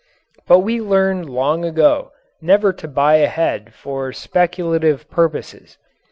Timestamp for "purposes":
5.11-5.77